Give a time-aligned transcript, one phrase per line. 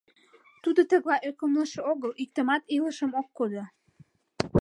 [0.63, 3.63] Тудо тыглай ӧкымлышӧ огыл— иктымат илышым ок кодо.